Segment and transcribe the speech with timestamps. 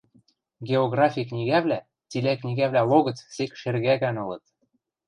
[0.67, 4.43] —Географи книгӓвлӓ цилӓ книгӓвлӓ логӹц сек шергӓкӓн ылыт.